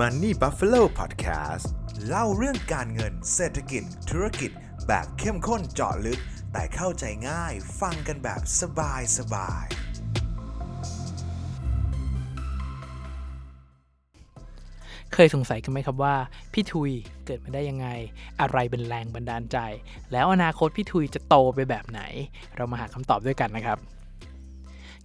[0.00, 1.66] Money Buffalo Podcast
[2.06, 4.50] เล่าเรื่องการเงินเศรษฐกิจ ธุรกิจ
[4.86, 6.20] แบบเข้มข้นเจาะลึก
[6.52, 9.66] แต่เข้าใจง่ายฟังกันแบบสบายสบาย
[15.12, 16.14] เคยสงสัยกันไหมครับว่า
[16.52, 16.90] พี่ทุย
[17.26, 17.88] เกิดมาได้ยังไง
[18.40, 19.58] อะไรเป็นแรงบันดาลใจ
[20.12, 22.00] แล้วอนาคตพี่ทุยจะโตไปแบบไหน
[22.56, 23.78] เรามาหาคำตอบด้วยกันนะครับ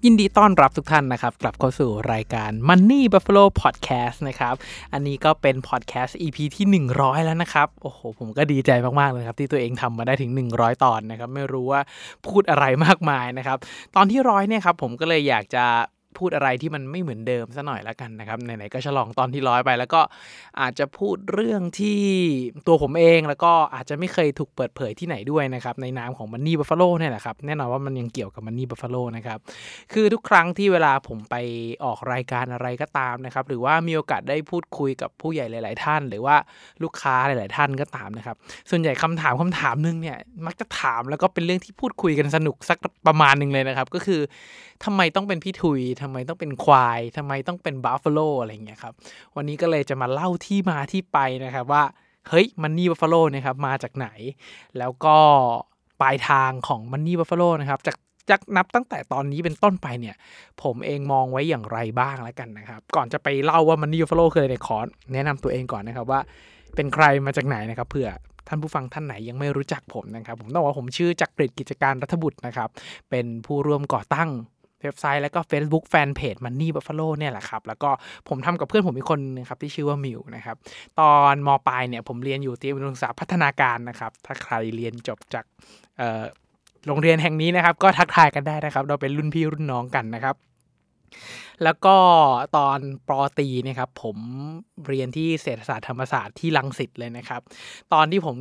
[0.05, 4.55] ยินดีต้อนรับทุกท่านนะครับ กลับเข้าสู่รายการ Money Buffalo Podcast นะครับ
[4.93, 6.65] อันนี้ก็เป็น Podcast EP ที่
[6.97, 11.81] 100 แล้วนะครับ โอ้โห ผมก็ดีใจมาก ๆ เลยครับ ที่ตัวเองทำมาได้ถึง 100 ตอนนะครับ ไม่รู้ว่า
[12.25, 13.57] พูดอะไรมากมายนะครับ
[13.95, 15.65] ตอนที่ร้อยเนี่ยครับ ผมก็เลยอยากจะ
[16.19, 20.01] พูดอะไรที่มันไม่เหมือนเดิมซะหน่อยละกันนะครับไหนๆก็ฉลองตอนที่ร้อยไป แล้วก็
[20.61, 22.01] อาจจะพูดเรื่องที่
[22.67, 29.39] ตัวผมเองแล้วก็อาจจะไม่เคยถูกเปิดเผยที่ไหนด้วยนะครับในนามของ Money Buffalo เนี่ยแหละครับแน่นอนว่ามันยังเกี่ยวกับ Money Buffalo นะครับ
[29.93, 31.36] คือทุกครั้งที่เวลาผมไป
[31.83, 36.36] ออกรายการอะไรก็ตามนะครับหรือว่ามีโอกาสได้พูดคุยกับผู้ใหญ่หลาย ๆ ท่าน หรือว่า
[36.83, 38.36] ลูกค้าหลาย ๆ ท่านก็ตามนะครับ
[38.70, 42.77] ส่วนใหญ่คำถามคำถามนึงเนี่ยมักจะถามแล้วก็เป็นเรื่องที่พูดคุยกันสนุกสัก
[43.08, 44.22] ประมาณหนึ่งเลยนะครับก็คือ
[44.86, 48.94] ทำไมต้องเป็นพี่ทุยทำไมต้องเป็นควายทำไมต้องเป็นบัฟฟาโลอะไรอย่างเงี้ยครับ
[49.36, 51.84] วันนี้ก็เลยจะมาเล่าที่มาที่ไปนะครับว่า
[52.30, 54.08] เฮ้ยมันนี่บัฟฟาโลนะครับมาจากไหน
[54.78, 55.17] แล้วก็
[56.02, 57.98] ปลายทางของ Money Buffalo นะครับจาก
[58.30, 60.16] จากนับตั้งแต่ตอนนี้เป็นต้นไปเนี่ย
[60.64, 66.20] ผมเองมองไว้อย่างไรบ้างแล้วกันนะครับ ก่อนจะไปเล่าว่า Money Buffalo คืออะไรในคอร์สแนะนำตัวเองก่อนนะครับว่า
[66.76, 68.09] เป็นใครมาจากไหนนะครับเผื่อ
[68.48, 72.70] ท่านผู้ฟังท่านไหนยังไม่รู้จักผมนะครับ ผมต้องบอกว่าผมชื่อจักริดกิจการรัฐบุตรนะครับ
[73.09, 74.30] เป็นผู้ร่วมก่อตั้ง
[74.84, 77.89] เว็บไซต์ แล้วก็ Facebook Fanpage Money Buffalo เนี่ยแหละครับ แล้วก็
[78.30, 80.58] ผมทำกับเพื่อนผมอีกคนนะครับที่ชื่อว่ามิวนะครับ
[81.00, 85.45] ตอนมปลายเนี่ยผมเรียนอยู่ที่อุดมศึกษาพัฒนาการนะครับ ถ้าใครเรียนจบจาก
[86.88, 90.36] โรงเรียนแห่งนี้นะครับ ก็ทักทายกันได้นะครับ เราเป็นรุ่นพี่รุ่นน้องกันนะครับ
[91.64, 91.95] แล้วก็
[92.58, 94.17] ตอนป.ตรีเนี่ยครับผม
[94.88, 97.42] เรียนที่เศรษฐศาสตร์ธรรมศาสตร์ที่รังสิตเลยนะครับ
[97.94, 98.36] ตอนที่ผม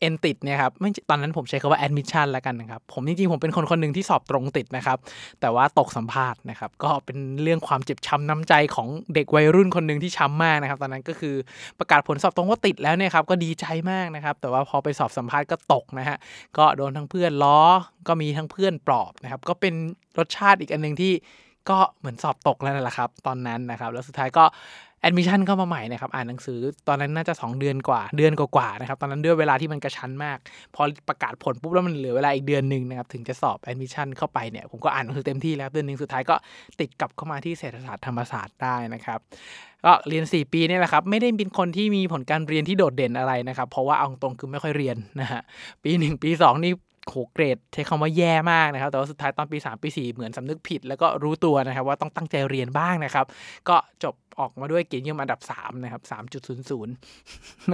[0.00, 4.98] เอ็นท์ติดเนี่ยครับไม่ตอนนั้นผมใช้คำว่าแอดมิชชั่นแล้วกันนะครับ ผมจริงๆ ผมเป็นคนคนหนึ่งที่สอบตรงติดนะครับ
[5.40, 11.34] แต่ว่าตกสัมภาษณ์นะครับ ก็เป็นเรื่องความเจ็บช้ำน้ำใจของเด็กวัยรุ่นคนหนึ่งที่ช้ำมากนะครับ ตอนนั้นก็คือ
[11.78, 16.16] ประกาศผลสอบตรงว่าติดแล้วเนี่ยครับก็ดีใจมากนะครับ แต่ว่าพอไปสอบสัมภาษณ์ก็ตกนะฮะ
[16.58, 17.60] ก็โดนทั้งเพื่อนล้อ
[18.08, 19.74] ก็มีทั้งเพื่อนปลอบนะครับ ก็เป็น
[20.18, 21.12] รสชาติอีกอันหนึ่งที่
[21.70, 24.44] ก็เหมือนสอบตกแล้วนั่นแหละครับ ตอนนั้นนะครับ แล้วสุดท้ายก็
[25.00, 30.38] แอดมิชชั่นเข้ามาใหม่นะครับอ่านหนังสือตอนนั้นน่าจะ 2 เดือนกว่าเดือนกว่าๆนะครับตอนนั้นด้วยเวลาที่มันกระชั้นมาก
[30.74, 36.34] พอประกาศผลปุ๊บแล้วมันเหลือเวลาอีกเดือนหนึ่งนะครับถึงจะสอบแอดมิชชั่นเข้าไปเนี่ยผมก็อ่านหนังสือเต็มที่แล้วเดือนหนึ่งสุดท้ายก็
[36.80, 39.18] ติดกลับเข้ามาที่เศรษฐศาสตร์ธรรมศาสตร์ได้นะครับ
[39.84, 45.40] ก็เรียน 4 ปีนี่แหละครับไม่ได้เป็นคนที่มีผลการเรียนที่โดดเด่นอะไรนะครับเพราะว่าเอาตรงคือไม่ค่อยเรียนนะฮะ
[45.82, 46.72] ปี 1 ปี 2 นี่
[47.10, 53.26] โหเกรดใช้คำว่าแย่มากนะครับ แต่ว่าสุดท้ายตอนปี 3 ปี 4 เหมือนสำนึกผิด แล้วก็รู้ตัวนะครับว่าต้องตั้งใจเรียนบ้างนะครับ
[53.68, 56.86] ก็จบออกมาด้วยเกรดเยี่ยมอันดับ 3 นะครับ 3.00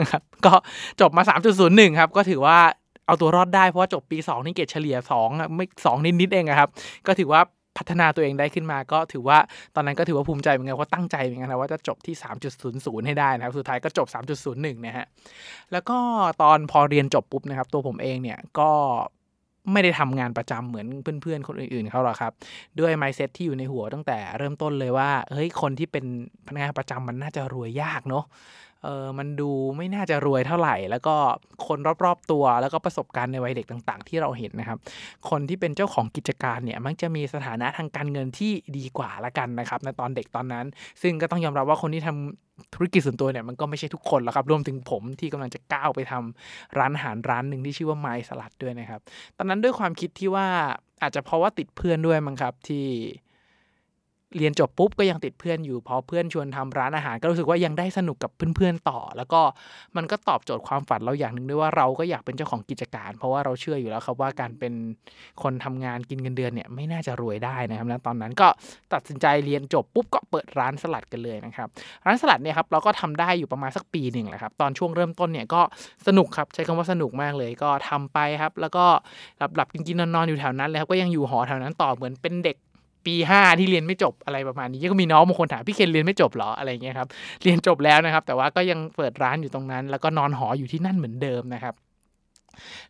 [0.01, 0.55] นะครับ ก็
[1.01, 1.23] จบมา
[1.61, 2.59] 3.01 ครับ ก็ถือว่า
[3.07, 6.69] เอาตัวรอดได้เพราะว่าจบปี 2 นี่เกรดเฉลี่ย2ไม่2นิดๆเองครับ
[7.09, 7.43] ก็ถือว่า
[7.79, 9.39] พัฒนาตัวเองได้ขึ้นมาก็ถือว่า
[9.75, 12.15] ตอนนั้นก็ถือว่าภูมิใจเหมือนกันเพราะตั้งใจเหมือนกันนะว่าจะจบที่
[12.61, 15.07] 3.00 ให้ได้นะครับ สุดท้ายก็จบ 3.01 นะฮะ
[15.73, 15.99] แล้วก็
[16.43, 18.71] ตอนพอเรียนจบปุ๊บนะครับ ตัวผมเองเนี่ยก็
[19.73, 20.87] ไม่ได้ทำงานประจำเหมือน
[21.23, 22.33] เพื่อนๆ คนอื่นๆเขาหรอกครับ
[22.81, 26.05] ด้วย mindset ที่อยู่ในหัวตั้งแต่เริ่มต้นเลยว่าเฮ้ยคนที่เป็น
[26.47, 28.25] พนักงานประจำมันน่าจะรวยยากเนาะ
[28.87, 31.15] เออมันดูไม่น่าจะรวยเท่าไหร่ แล้วก็
[31.67, 34.79] คนรอบๆตัวแล้วก็ประสบการณ์ในวัยเด็กต่าง ๆ ที่เราเห็นนะครับ
[35.31, 40.67] คนที่เป็นเจ้าของกิจการเนี่ยมักจะมีสถานะทางการเงินที่ดีกว่าละกันนะครับในตอนเด็กตอนนั้น
[41.03, 42.44] ซึ่งก็ต้องยอมรับว่าคนที่ทำ
[42.75, 49.01] ธุรกิจส่วนตัวเนี่ยมันก็ไม่ใช่ทุกคนหรอกครับรวมถึงผมที่กำลังจะก้าวไปทำร้านอาหารร้านหนึ่งที่ชื่อว่าไมสลัดด้วยนะครับ
[49.37, 50.47] ตอนนั้นด้วยความคิดที่ว่า
[51.03, 52.85] อาจจะเพราะว่าติดเพื่อนด้วยมั้งครับที่
[54.37, 59.41] เรียนจบปุ๊บก็ยังติดเพื่อนอยู่พอเพื่อนชวนทำร้านอาหาร ก็รู้สึกว่ายังได้สนุกกับเพื่อนๆต่อ แล้วก็
[59.97, 64.73] มันก็ตอบโจทย์ความฝันเราอย่างหนึ่งด้วยว่าเราก็อยากเป็นเจ้าของกิจการ เพราะว่าเราเชื่ออยู่แล้วครับว่าการเป็น
[65.43, 68.49] คนทำงานกินเงินเดือนเนี่ยไม่น่าจะรวยได้นะครับแล้วตอนนั้นก็
[68.93, 71.69] ตัดสินใจเรียนจบปุ๊บก็เปิดร้านสลัดกันเลยนะครับ
[72.07, 75.63] ร้านสลัดเนี่ยครับเราก็ทำได้อยู่ประมาณสักปีหนึ่งแหละครับตอนช่วงเริ่มต้นเนี่ยก็
[76.07, 78.85] สนุกครับใช้คำว่าสนุกมากเลยก็ทำไปครับ แล้วก็
[79.39, 82.57] หลับๆกินๆนอนๆอยู่แถวนั้นเลยครับก็ยังอยู่หอแถวนั้นต่อเหมือนเป็นเด็ก
[83.07, 87.09] ปีห้าที่เรียนไม่จบอะไรประมาณนี้ก็มีน้องบางคนถามพี่เคนเรียนไม่จบเหรออะไรเงี้ยครับ
[87.43, 91.77] เรียนจบแล้วนะครับ แต่ว่าก็ยังเปิดร้านอยู่ตรงนั้น แล้วก็นอนหออยู่ที่นั่นเหมือนเดิมนะครับ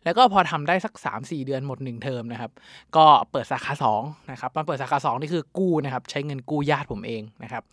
[0.03, 2.51] แล้วก็พอทำได้สัก 3 4 เดือนหมด 1 เทอมนะครับ
[2.95, 7.63] ก็เปิดสาขา2นะครับมาเปิดสาขา2นี่คือกู้นะครับ ใช้เงินกู้ญาติผมเองนะครับ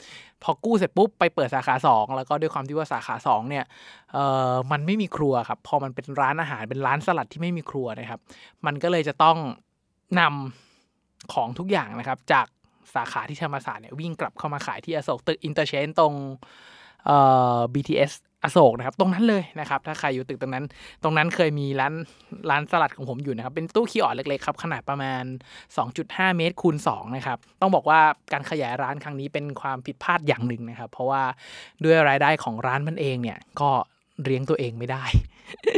[0.43, 3.65] พอกู้เสร็จปุ๊บไปเปิดสาขา 2 แล้วก็ด้วยความที่ว่าสาขา2เนี่ย
[4.13, 8.21] เอ่อมันไม่มีครัวครับ พอมันเป็นร้านอาหารเป็นร้านสลัดที่ไม่มีครัวนะครับ
[8.67, 9.37] มันก็เลยจะต้อง
[10.21, 10.72] นำ
[11.35, 12.47] ของทุกอย่างนะครับ จาก
[12.95, 16.15] สาขาที่ธรรมศาสตร์เนี่ยวิ่งกลับเข้ามาขายที่อโศกตึก Interchange ตรง
[17.05, 17.19] เอ่
[17.57, 18.13] อ BTS
[18.45, 20.65] อโศกนะครับ ตรงนั้นเลยนะครับ ถ้าใครอยู่ตึกตรงนั้น
[21.03, 21.95] ตรงนั้นเคยมีร้าน
[22.51, 25.25] ร้านสลัดของผมอยู่นะครับ เป็นตู้คีออดเล็กๆครับ ขนาดประมาณ
[25.81, 28.01] 2.5 เมตรคูณ2นะครับ ต้องบอกว่า
[28.33, 31.23] การขยายร้านครั้งนี้เป็นความผิดพลาดอย่างหนึ่งนะครับ เพราะว่า
[31.85, 33.71] ด้วยรายได้ของร้านมันเองเนี่ยก็
[34.25, 35.05] เลี้ยงตัวเองไม่ได้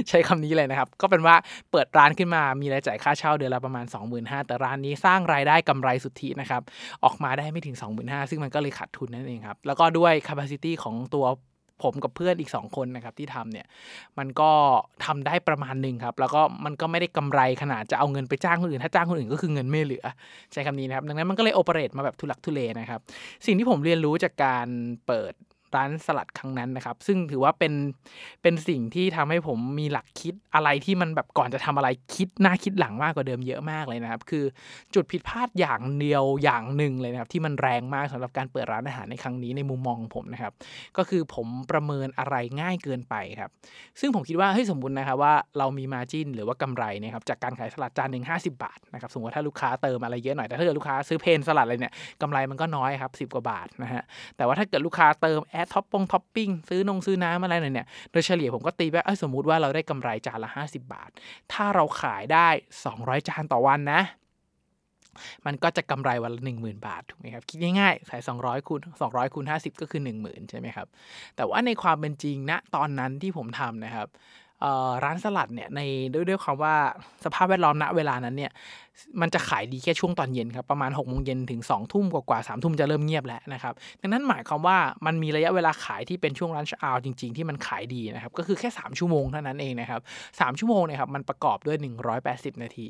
[0.09, 1.37] ใช้คำนี้เลยนะครับ ก็เป็นว่า
[1.71, 3.85] เปิดร้านขึ้นมามีรายจ่ายค่าเช่าเดือนละประมาณ
[4.17, 6.63] 25,000แต่ร้านนี้สร้างรายได้กำไรสุทธินะครับ
[7.05, 11.27] ออกมาได้ไม่ถึง 25,000ซึ่งมันก็เลยขาดทุนนั่นเองครับ แล้วก็ด้วย capacity ของตัว
[11.83, 13.67] ผมกับเพื่อนอีก 2 คนนะครับที่ทำเนี่ย
[14.19, 14.51] มันก็
[15.05, 20.07] ทำได้ประมาณหนึ่งครับ แล้วก็มันก็ไม่ได้กำไรขนาดจะเอาเงินไปจ้างคนอื่น ถ้าจ้างคนอื่นก็คือเงินไม่เหลือ
[20.53, 23.01] ใช้คำนี้นะครับ ดังนั้นมันก็เลยโอเปเรตมาแบบทุลักทุเลนะครับ
[23.47, 24.69] สิ่งที่ผมเรียนรู้จากการ
[25.07, 25.33] เปิด
[25.77, 27.73] ร้านสลัดครั้งนั้นนะครับ ซึ่งถือว่าเป็น
[28.43, 34.45] เป็นสิ่งที่ทำให้ผมมีหลักคิดอะไรที่มันแบบก่อนจะทำอะไรคิดหน้าคิดหลังมากกว่าเดิมเยอะมากเลยนะครับ คือ
[34.95, 40.53] จุดผิดพลาดอย่างเดียวอย่างหนึ่งเลยนะครับ ที่มันแรงมากสำหรับการเปิดร้านอาหารในครั้งนี้ในมุมมองผมนะครับ
[40.97, 43.51] ก็คือผมประเมินอะไรง่ายเกินไปครับ
[44.01, 54.03] ซึ่งผมคิดว่าเฮ้ยสมมตินะครับว่าเรามี margin หรือว่ากำไรนะครับจากการขายสลัดจานหนึ่ง50บาทนะครับสมมติว่าถ้าลูกค้าเติมอะไรเยอะหน่อยแต่ถ้าเกิดลูกค้าซื้อ plain salad อะไรเนี่ยกำไรมันก็น้อยครับสิกว่าบาทนะฮะ
[54.37, 61.11] แต่ว่าถ้าเกิดลูกค้าเติม add ท็อปปงท็อปปิ้งซื้อนงซื้อน้ำอะไรหน่อยเนี่ยโดยเฉลี่ยผมก็ตีว่าสมมติว่าเราได้กำไรจานละ 50 บาท
[61.53, 62.49] ถ้าเราขายได้
[62.89, 64.03] 200 จานต่อวันนะ
[65.47, 70.87] มันก็จะกำไรวันละ10,000บาทถูกไหมครับคิดง่ายๆใส่200คูณ200คูณ50 ก็คือ 10,000ใช่ไหมครับ
[71.37, 74.09] แต่ว่าในความเป็นจริงณนะตอนนั้นที่ผมทำนะครับ
[75.05, 75.81] ร้านสลัดเนี่ยใน
[76.15, 76.75] ด้วยด้วยความว่า
[77.25, 78.53] สภาพแวดล้อมณเวลานั้นเนี่ย
[79.21, 84.77] มันจะขายดีแค่ช่วงตอนเย็นครับประมาณ6กโมงเย็นถึง2องทุ่มกว่าๆสามทุ่มจะเริ่มเงียบแล้วนะครับดังนั้นหมายความว่า
[85.07, 90.01] มันมีระยะเวลาขายที่เป็นช่วงรันช์อาวจริง ๆ ที่มันขายดีนะครับก็คือแค่ 3 ชั่วโมงเท่านั้นเองนะครับ
[90.41, 91.77] สชั่วโมงเนี่ยครับมันประกอบด้วย
[92.21, 92.89] 180 นาที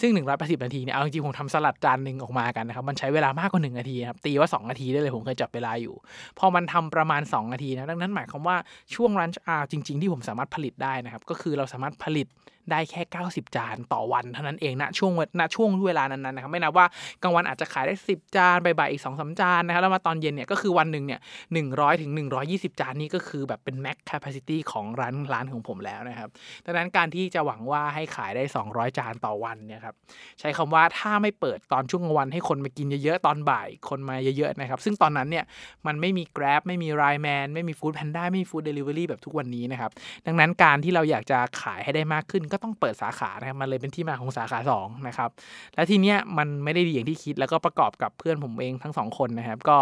[0.00, 5.94] ซึ่ง 180 นาทีเนี่ยเอาจริงๆผมทำสลัดจานหนึ่งออกมากันนะครับมันใช้เวลามากกว่า 1 นาทีครับตีว่า 2 นาทีได้เลยผมเคยจับเวลาอยู่
[6.38, 8.56] พอมันทำประมาณ 2 นาทีนะดังนั้นหมายความว่า
[8.94, 12.28] ช่วงรันช์อาวจริง ๆ ที่ผมสามารถผลิตได้นะครับก็คือเราสามารถผลิต
[12.70, 16.86] ได้แค่ 90 จานต่อวันเท่านั้นเองนะช่วงณช่วงเวลานั้นๆนะครับไม่นับว่า
[17.22, 21.20] กลางวันอาจจะขายได้ 10 จานบ่ายๆอีก20จานนะครับแล้วมาตอนเย็นเนี่ยก็คือวันหนึ่งเนี่ย
[21.52, 22.10] หนึ่งร้อยถึง
[22.46, 26.28] 120จานนี้ก็คือแบบเป็น max capacity ของร้านร้านของผมแล้วนะครับ
[26.64, 29.94] ดังนั้นการที่จะหวังว่าให้ขายได้ 200 จานต่อวันเนี่ยครับ
[30.40, 35.44] ใช้คำว่าถ้าไม่เปิดตอนช่วงกลางวันให้คนมากินเยอะๆตอนบ่ายคนมาเยอะๆนะครับซึ่งตอนนั้นเนี่ย
[35.86, 39.90] มันไม่มี Grab ไม่มี r i แมนไม่มี Food Panda ไม่มี Food Delivery แบบทุกวันนี้นะครับ
[40.26, 45.30] ดังนั้นการที่เราอยากจะขายให้ได้มากขึ้นก็ต้องเปิดสาขานะครับมันเลยเป็นที่มาของสาขา2นะครับ
[45.74, 49.76] และทีเนี้ยมันไม่ได้ดีอย่างที่คิดแล้วก็ประกอบกับเพื่อนผมเองทั้งสองคนนะครับ ก็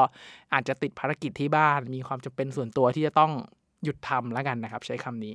[0.53, 3.33] อาจจะติดภารกิจที่บ้าน มีความจำเป็นส่วนตัวที่จะต้อง
[3.85, 5.35] หยุดทำแล้วกันนะครับ ใช้คำนี้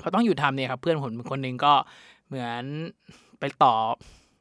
[0.00, 1.72] พอต้องหยุดทำเนี่ยครับเพื่อนผมคนหนึ่งก็
[2.26, 2.64] เหมือน
[3.40, 3.74] ไปต่อ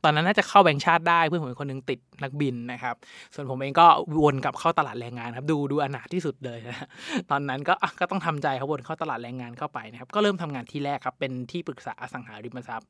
[0.04, 2.96] ตอนนั้นน่าจะเข้าแบงค์ชาติได้เพื่อนผมคนนึงติดนักบินนะครับ
[3.34, 3.88] ส่วนผมเองก็
[4.24, 6.88] วนกลับเข้าตลาดแรงงานครับ ดูดูอนาถที่สุดเลยนะ
[7.32, 12.90] ตอนนั้นก็ก็ต้องทำใจครับวนเข้าตลาดแรงงานเข้าไปนะครับก็เริ่มทำงานที่แรกครับเป็นที่ปรึกษาอสังหาริมทรัพย์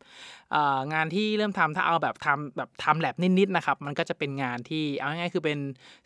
[0.94, 5.60] งานที่เริ่มทำถ้าเอาแบบทำแบบทำแลบนิดๆนะครับมันก็จะเป็นงานที่เอาง่ายๆคือเป็น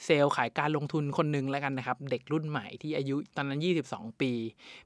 [0.06, 3.60] เซลล์ขายการลงทุนคนหนึ่งแล้วกันนะครับ เด็กรุ่นใหม่ที่อายุตอนนั้น
[3.92, 4.32] 22 ปี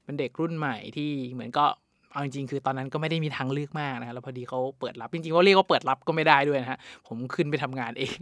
[0.04, 1.66] เป็นเด็กรุ่นใหม่ที่เหมือนก็
[2.12, 6.78] เอาจริงๆคือตอนนั้นก็ไม่ได้มีทางเลือกมากนะแล้วพอดีเขาเปิดรับจริงๆเขาเรียกว่าเปิดรับก็ไม่ได้ด้วยนะฮะ
[7.08, 8.18] ผมขึ้นไปทำงานเอง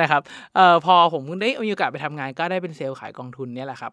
[0.00, 0.22] นะครับ
[0.54, 3.92] เอ่อพอผมได้มีโอกาสไปทำงานก็ได้เป็นเซลล์ขายกองทุนเนี่ยแหละครับ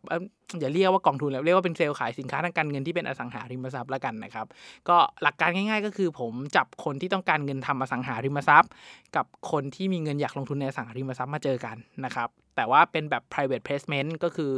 [0.59, 4.45] อย่าเรียกว่ากองทุนแล้วเรียกว่าเป็นเซลล์ขายสินค้าทางการเงินที่เป็นอสังหาริมทรัพย์แล้วกันนะครับ
[4.89, 8.71] ก็หลักการง่าย ๆ ก็คือผมจับคนที่ต้องการเงินทำอสังหาริมทรัพย์
[9.15, 14.53] กับคนที่มีเงินอยากลงทุนในอสังหาริมทรัพย์มาเจอกันนะครับ แต่ว่าเป็นแบบ private placement ก็คือ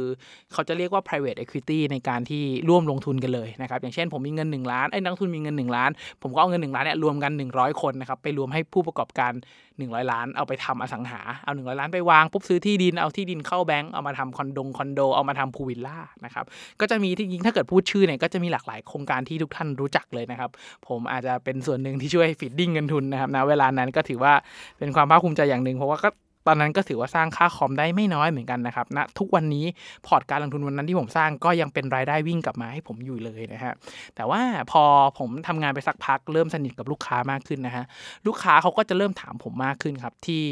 [0.52, 5.90] เขาจะเรียกว่า private equity ในการที่ร่วมลงทุนกันเลยนะครับ อย่างเช่นผมมีเงิน 1 ล้านไอ้นักทุนมีเงิน 1 ล้าน
[6.22, 9.32] ผมก็เอาเงิน 1 ล้านเนี่ยรวมกัน 100 คนนะครับ ไปรวมให้ผู้ประกอบการ
[9.74, 16.44] 100 ล้าน เอาไปทำอสังหา เอา 100 ล้านไปวางปุ๊บซื้อที่ดิน เอาที่ดินเข้าแบงก์ เอามาทำคอนโดคอนโด เอามาทำพูวิลล่านะครับ
[16.80, 20.50] ก็จะมีที่จริงถ้าเกิดพูดชื่อเนี่ยก็จะมีหลากหลายโครงการที่ทุกท่านรู้จักเลยนะครับ
[20.88, 24.32] ผมอาจจะเป็นส่วนหนึ่งที่ช่วย feeding เงินทุนนะครับนะเวลานั้นก็ถือว่า
[24.78, 26.08] เป็นความภาคภูมิใจอย่างหนึ่งเพราะว่าก็
[26.46, 29.64] ตอนนั้นก็ถือว่าสร้างค่าคอมได้ไม่น้อยเหมือนกันนะครับณนะทุกวันนี้
[30.06, 33.74] พอร์ตการลงทุนวันนั้นที่ผมสร้างก็ยังเป็นรายได้วิ่งกลับมาให้ผมอยู่เลยนะฮะ
[34.16, 34.82] แต่ว่าพอ
[35.18, 37.84] ผมทำงานไปสักพักเริ่มสนิทกับลูกค้ามากขึ้นนะฮะ
[38.26, 40.44] ลูกค้าเขาก็จะเริ่มถามผมมากขึ้นครับที่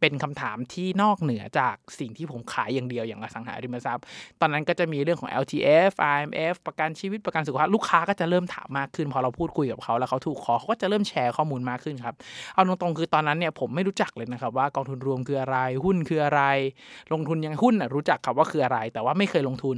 [0.00, 4.04] เป็นคำถามที่นอกเหนือจากสิ่งที่ผมขายอย่างเดียวอย่างอสังหาริมทรัพย์
[4.40, 12.14] ตอนนั้นก็จะมีเรื่องของ LTF IMF ประกันชีวิตประกันสุขภาพลูกค้าก็จะเริ่มถามมากขึ้น พอเราพูดคุยกับเขาแล้วเขาถูกขอเขาก็จะเริ่มแชร์ข้อมูลมากขึ้นครับ
[12.54, 16.42] เอาตรงๆคือตอนนั้นเนี่ยผมไม่รู้จักเลยนะครับว่ากองทุนรวมคืออะไรหุ้นคืออะไร
[17.12, 19.76] ลงทุนยังหุ้นรู้จักครับว่าคืออะไร แต่ว่าไม่เคยลงทุน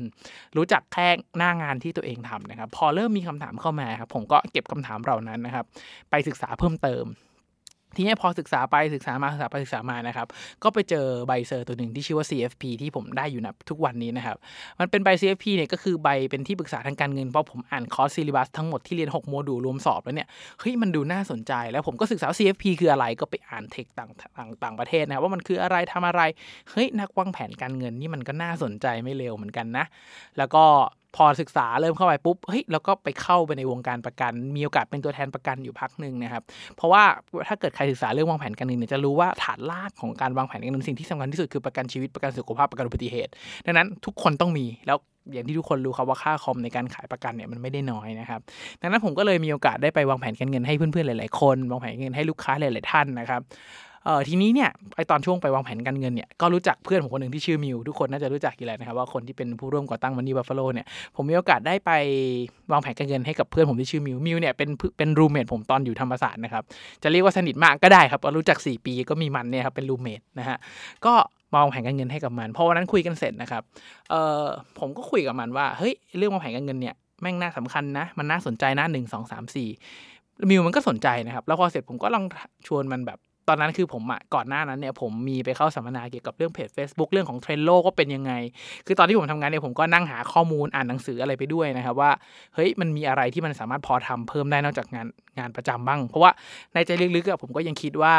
[0.57, 5.64] รู้จักแค่หน้างานที่ตัวเองทำนะครับพอเริ่มมีคำถามเข้ามาครับผมก็เก็บคำถามเหล่านั้นนะครับ
[6.11, 7.05] ไปศึกษาเพิ่มเติม
[7.96, 10.26] ทีนี้พอศึกษาไปศึกษามาศึกษาไปศึกษามานะครับ
[10.62, 14.37] ก็ไปเจอใบเซอร์ตัวหนึ่งที่ชื่อว่า CFP ที่ผมได้อยู่นะทุกวันนี้นะครับ
[14.80, 20.28] มันเป็นใบ CFP เนี่ยก็คือใบเป็นที่ปรึกษาทางการเงิน เพราะผมอ่านคอร์สซีลิบัสทั้งหมดที่เรียน 6 โมดูลรวมสอบแล้วเนี่ย
[20.61, 26.22] เฮ้ย มันดูน่าสนใจ แล้วผมก็ศึกษา CFP คืออะไรก็ไปอ่านเทคต่างต่างต่างประเทศนะครับว่ามันคืออะไรทำอะไร
[26.70, 29.84] เฮ้ยนักวางแผนการเงินนี่มันก็น่าสนใจไม่เลวเหมือนกันนะ
[30.38, 30.64] แล้วก็
[31.16, 36.42] พอศึกษาเริ่มเข้าไปปุ๊บเฮ้ยแล้วก็ไปเข้าไปในวงการประกัน มีโอกาสเป็นตัวแทนประกันอยู่พักหนึ่งนะครับ
[36.76, 37.02] เพราะว่า
[37.49, 43.31] ถ้าเกิดใครศึกษาเรื่องวางแผนการเงินเนี่ยจะรู้ว่าฐานรากของการวางแผนการเงินสิ่งที่สำคัญที่สุดคือประกันชีวิตประกันสุขภาพประกันอุบัติเหตุ
[43.66, 44.99] ดังนั้นทุกคนต้องมีแล้ว
[45.33, 48.40] อย่างที่ทุกคนรู้ครับว่าค่าคอมในการขายประกันเนี่ยมันไม่ได้น้อยนะครับ
[48.81, 53.40] ดังนั้นผมก็เลยมีโอกาสได้ไปวางแผนการเงินให้เพื่อนๆหลาย ๆ คน วางแผนการเงินให้ลูกค้าหลาย ๆ ท่านนะครับ
[54.04, 61.90] เอ่อทีนี้เนี่ยไอตอนช่วงไปวางแผนการเงินเนี่ยก็รู้จักเพื่อนผมคนหนึ่งที่ชื่อมิว ทุกคนน่าจะรู้จักอยู่แล้วนะครับว่าคนที่เป็นผู้ร่วมก่อตั้งมันนี่บัฟฟาโลเนี่ยผมมีโอกาสได้ไป
[62.73, 64.68] วางแผนการเงินให้กับเพื่อนผมที่ชื่อมิวมิวเนี่ยเป็น
[64.99, 66.62] เป็น roommate ผมตอนอยู่ธรรมศาสตร์นะครับ
[67.02, 70.56] จะเรียกว่าสนิทมากก็ได้ครับรู้จัก 4 ปีก็มีมันเนี่ยครับเป็น roommate นะฮะ
[71.06, 71.14] ก็
[71.52, 73.62] มาวางแผนการเงินให้กับมันพอวันนั้นคุยกันเสร็จนะครับ
[74.11, 74.44] เอ่อ
[74.78, 79.68] ผมก็คุยกับมันว่าเฮ้ยเรื่องวางแผนการเงินเนี่ยแม่งน่าสำคัญนะ มันน่าสนใจนะหนึ่งสองสามสี่
[80.50, 82.25] มิวมันก็สนใจนะครับ แล้วพอเสร็จผมก็ลอง
[82.66, 83.18] ชวนมันแบบ
[83.52, 88.32] ตอนนั้นคือผมอะก่อนหน้านั้นเนี่ยผมมีไปเข้าสัมมนาเกี่ยวกับเรื่องเพจ Facebook เรื่องของเทรนด์โลกเป็นยังไง
[88.87, 92.11] คือตอนที่ผมทำงานเนี่ยผมก็นั่งหาข้อมูลอ่านหนังสืออะไรไปด้วยนะครับว่า
[92.54, 95.06] เฮ้ยมันมีอะไรที่มันสามารถพอทำเพิ่มได้นอกจากงาน
[95.38, 96.30] งานประจำบ้าง เพราะว่า
[96.75, 98.14] ในใจลึกๆอะผมก็ยังคิดว่า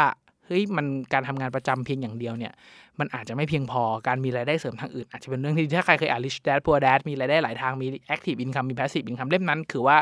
[0.46, 2.52] เฮ้ยมันการทำงานประจำเพียงอย่างเดียวเนี่ย
[2.98, 9.96] มันอาจจะไม่เพียงพอการมีรายได้เสริมทางอื่น อาจจะเป็นเรื่องที่ถ้าใครเคยอ่าน Rich Dad Poor Dad มีรายได้หลายทางมี Active Income มี Passive Income เล่มนั้น คือว่า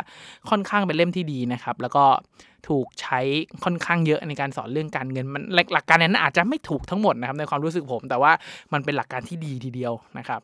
[0.51, 2.05] ค่อนข้างเป็นเล่มที่ดีนะครับ แล้วก็
[2.69, 3.21] ถูกใช้
[3.65, 8.33] ค่อนข้างเยอะในการสอนเรื่องการเงินมันหลักการนั้นอาจจะไม่ถูกทั้งหมดนะครับในความรู้สึกผม แต่ว่า
[8.73, 10.41] มันเป็นหลักการที่ดีทีเดียวนะครับ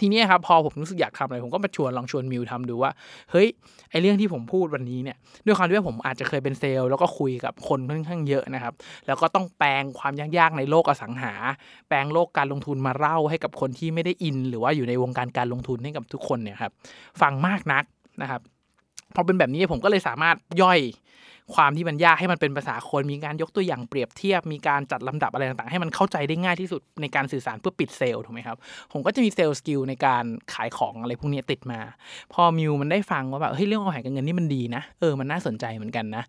[0.00, 2.90] ทีนี้ครับพอผมรู้สึกอยากทำอะไรผมก็มาชวนลองชวนมิวทำดูว่า
[3.30, 3.48] เฮ้ย
[3.90, 8.74] ไอเรื่องที่ผมพูดวันนี้เนี่ยด้วยความที่ว่าผมอาจจะเคยเป็นเซลล์แล้วก็คุยกับคนค่อนข้างเยอะนะครับ
[9.06, 11.32] แล้วก็ต้องแปลงความยากๆในโลกอสังหา
[11.88, 16.72] แปลงโลกการลงทุนมาเล่าให้กับคนที่ไม่ได้อิน หรือว่าอยู่ในวงการการลงทุนให้กับทุกคนเนี่ยครับ
[17.20, 17.84] ฟังมากนัก
[18.22, 18.40] นะครับ
[19.14, 20.80] พอเป็นแบบนี้ผมก็เลยสามารถย่อย
[21.54, 28.56] ความที่มันยากให้มันเป็นภาษาคนมีการยกตัวอย่างเปรียบเทียบมีการจัดลำดับอะไรต่างๆ ให้มันเข้าใจได้ง่ายที่สุดในการสื่อสารเพื่อปิดเซลล์ถูกไหมครับ
[28.92, 31.80] ผมก็จะมี sales skill ในการขายของอะไรพวกนี้ติดมา
[32.32, 36.22] พอมิวมันได้ฟังว่าแบบเฮ้ยเรื่องวางแผนการเงินนี่มันดีนะเออมันน่าสนใจเหมือนกันนะ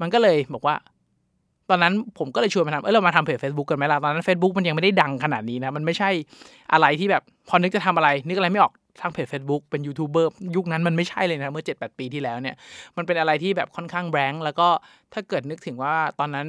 [0.00, 0.74] มันก็เลยบอกว่า
[1.70, 6.10] ตอนนั้นผมก็เลยชวนมาทำ เออเรามาทำเพจ Facebook กันไหมล่ะ ตอนนั้น Facebook มันยังไม่ได้ดังขนาดนี้นะ มันไม่ใช่
[6.72, 12.56] อะไรที่แบบ พอนึกจะทำอะไร นึกอะไรไม่ออก สร้างเพจ Facebook เป็นยูทูบเบอร์ยุคนั้นมันไม่ใช่เลยนะ เมื่อ 7-8 ปีที่แล้วเนี่ย
[12.96, 14.68] มันเป็นอะไรที่แบบค่อนข้างแบงค์แล้วก็
[15.12, 16.46] ถ้าเกิดนึกถึงว่าตอนนั้น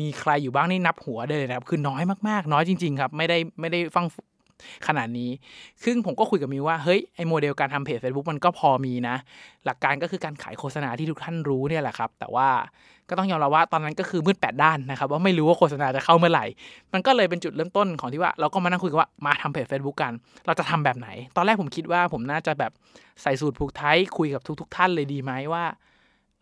[0.00, 4.04] มีใครอยู่บ้างนี่นับหัวได้เลยนะครับ คือน้อยมากๆ น้อยจริง ๆ ครับ ไม่ได้ไม่ได้ฟัง
[4.86, 5.30] ขนาดนี้
[5.84, 9.16] ซึ่งผมก็คุยกับมิวว่า เฮ้ย ไอโมเดลการทำเพจ Facebook มันก็พอมีนะ
[9.64, 12.48] หลักการก็คือการขายโฆษณาที่ทุกท่านรู้เนี่ยแหละครับ แต่ว่า
[13.08, 16.44] ก็ต้องยอมรับว่าตอนนั้นก็คือมืดแปดด้านนะครับ ว่าไม่รู้ว่าโฆษณาจะเข้าเมื่อไหร่
[16.92, 20.12] มันก็เลยเป็นจุดเริ่มต้นของที่ว่าเราก็มานั่งคุยกันว่ามาทำเพจ Facebook กัน
[20.46, 22.72] เราจะทำแบบไหน ตอนแรกผมคิดว่าผมน่าจะแบบ
[23.22, 25.64] ใส่สูตรผูกไทยคุยกับทุก ๆ ท่านเลยดีไหมว่า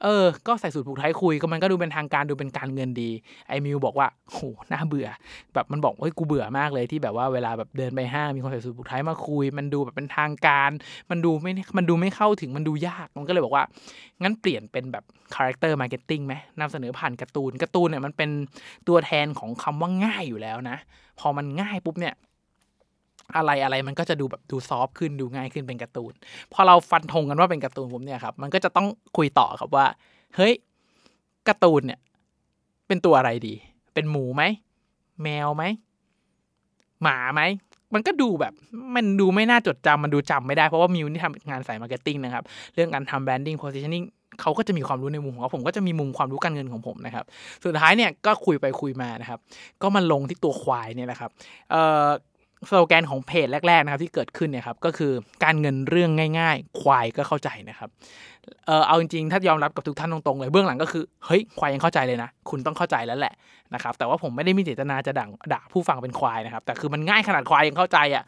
[0.03, 3.11] เออ ก็ใส่สูตรผูกไทยคุยก็มันก็ดูเป็นทางการดูเป็นการเงินดี
[3.49, 4.39] ไอ้มิวบอกว่าโห
[4.73, 5.09] น่าเบื่อ
[5.55, 10.71] แบบมันบอกเฮ้ยกูเบื่อมากเลยที่แบบว่าเวลาแบบเดินไปห้างมีคนใส่สูทผูกไทมาคุย มันดูแบบเป็นทางการ
[11.11, 13.65] มันดูไม่มันดูไม่เข้าถึงมันดูยาก มันก็เลยบอกว่า
[14.23, 15.05] งั้นเปลี่ยนเป็นแบบ
[15.35, 18.31] character marketing ไหมนำเสนอผ่านการ์ตูนการ์ตูนเนี่ยมันเป็น
[18.89, 20.77] ตัวแทนของคำว่าง่ายอยู่แล้วนะ
[21.21, 22.15] พอมันง่ายปุ๊บเนี่ย
[23.37, 26.13] อะไรอะไรมันก็จะดูแบบดู soft ขึ้นดูง่ายขึ้นเป็นการ์ตูน
[26.53, 28.87] พอเราฟันธงกันว่าเป็นการ์ตูนปุ๊บเนี่ยครับ มันก็จะต้อง
[29.17, 29.87] คุยต่อครับว่า
[30.37, 30.53] เฮ้ย
[31.49, 32.01] การ์ตูนเนี่ย
[32.87, 33.55] เป็นตัวอะไรดี
[33.95, 34.43] เป็นหมูไหม
[35.23, 35.65] แมวไหม
[37.03, 37.43] หมาไหม
[37.95, 38.53] มันก็ดูแบบ
[38.95, 44.05] มันดูไม่น่าจดจำมันดูจำไม่ได้ เพราะว่ามิวนี่ทำงานสาย marketing นะครับ เรื่องการทำ branding positioning
[44.41, 47.25] เขาก็จะมีความรู้ในมุมของเขาผมก็จะมีมุมความรู้การเงินของผมนะครับ
[47.65, 49.39] สุดท้ายเนี่ยก็คุยไปคุยมานะครับ
[49.83, 51.31] ก็มาลงที่ตัวควายเนี่ยแหละครับ
[51.71, 52.09] เอ่อ
[52.69, 55.13] สโลแกนของเพจแรกๆนะครับที่เกิดขึ้นเนี่ยครับก็คือ
[55.45, 57.89] การเงินเรื่องง่าย ๆ ควายก็เข้าใจนะครับ
[58.67, 63.35] เออเอาจริงๆถ้ายอมรับกับทุกท่านตรงๆเลยเบื้องหลังก็คือเฮ้ยควายยังเข้าใจเลยนะ คุณต้องเข้าใจแล้วแหละ
[63.75, 68.25] นะครับแต่ว่าผมไม่ได้มีเจตนาจะด่าด่าผู้ฟังเป็นควายนะครับแต่คือมันง่ายขนาดควายยังเข้าใจอะ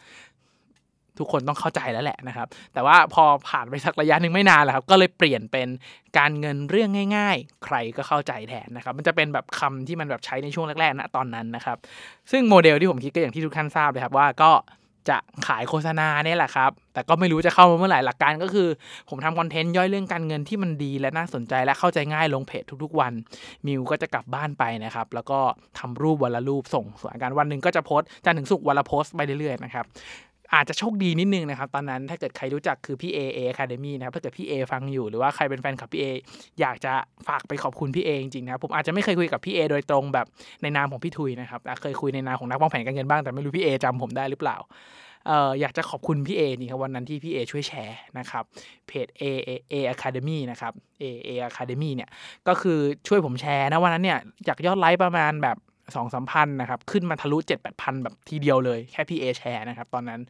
[1.18, 5.68] ทุกคนต้องเข้าใจแล้วแหละนะครับ แต่ว่าพอผ่านไปสักระยะหนึ่งไม่นานแหละครับ ก็เลยเปลี่ยนเป็น
[6.18, 11.76] การเงินเรื่องง่าย ๆ ใครก็เข้าใจแทนนะครับ มันจะเป็นแบบคำที่มันแบบใช้ในช่วงแรกๆนะตอนนั้นนะครับ
[12.30, 14.52] ซึ่งโมเดลที่ผมคิดก็อย่างที่ทุกท่านทราบเลยครับว่าก็
[15.10, 18.68] จะขายโฆษณาเนี่ยแหละครับ แต่ก็ไม่รู้จะเข้ามาเมื่อไหร่ หลักการก็คือ
[19.08, 23.12] ผมทำคอนเทนต์ย่อยเรื่องการเงินที่มันดีและน่าสนใจและเข้าใจง่ายลงเพจทุกๆวัน
[23.66, 25.38] มิวก็จะกลับบ้านไปนะครับ แล้วก็
[25.78, 29.84] ทำรูปวันละรูปส่งส่วนการวันหนึ่งก็จะโพสต์จันทร์ถึงศุกวันละโพสต์ไปเรื่อยๆนะครับ
[30.54, 36.06] อาจจะโชคดีนิดนึงนะครับ ตอนนั้นถ้าเกิดใครรู้จักคือพี่เอ Academy นะครับ ถ้าเกิดพี่เอฟังอยู่หรือว่าใครเป็นแฟนคลับพี่เอ
[36.60, 36.92] อยากจะ
[37.28, 40.26] ฝากไปขอบคุณพี่เอจริงๆนะครับผมอาจจะไม่เคยคุยกับพี่เอโดยตรงแบบ
[40.62, 44.56] ในนามของพี่ทุยนะครับเคยคุยในนามของนักวางแผนการเงินบ้างแต่ไม่รู้พี่เอจำผมได้หรือเปล่า
[45.26, 48.44] เอ่ออยากจะขอบคุณพี่เอนี่ครับวันนั้นที่พี่เอช่วยแชร์นะครับ
[48.86, 50.72] เพจ A A A Academy นะครับ
[51.02, 52.10] A A Academy เนี่ย
[52.48, 55.56] ก็คือช่วยผมแชร์นะวันนั้นเนี่ยจากยอดไลค์ประมาณแบบ
[55.94, 60.20] สองสามพันนะครับ ขึ้นมาทะลุเจ็ดแปดพันแบบทีเดียวเลยแค่พี่เอแชร์นะครับ ตอนนั้น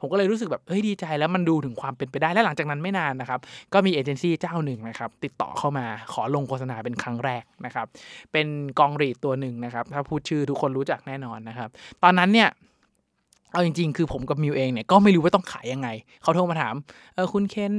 [0.00, 3.40] ผมก็เลยรู้สึกแบบเฮ้ยดีใจแล้วมันดูถึงความเป็นไปได้และหลังจากนั้นไม่นานนะครับ
[3.72, 7.86] ก็มีเอเจนซี่เจ้าหนึ่งนะครับ ติดต่อเข้ามาขอลงโฆษณาเป็นครั้งแรกนะครับ
[8.32, 8.46] เป็น
[8.78, 11.68] กองรีดตัวหนึ่งนะครับ ถ้าพูดชื่อทุกคนรู้จักแน่นอนนะครับ
[12.02, 12.48] ตอนนั้นเนี่ย
[13.52, 15.88] เอาจริงๆ คือผมกับมิวเองเนี่ยก็ไม่รู้ว่าต้องขายยังไง
[16.22, 16.74] เขาโทรมาถาม
[17.14, 17.72] เออคุณเคน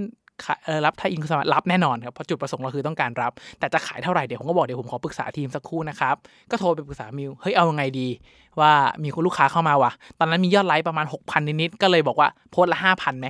[0.86, 6.16] รับไทยอินคุณสมัครรับแน่นอนครับเพราะจุดประสงค์เราคือต้องการรับ แต่จะขายเท่าไหร่เดี๋ยวผมก็บอกเดี๋ยวผมขอปรึกษาทีมสักครู่นะครับ
[6.52, 8.08] ก็โทรไปปรึกษามิวเฮ้ยเอายังไงดี
[8.60, 8.72] ว่า
[9.04, 13.30] มีคนลูกค้าเข้ามาวะตอนนั้นมียอดไลค์ประมาณ 6,000 นิดๆก็เลยบอกว่าโพสละห้าพันไหม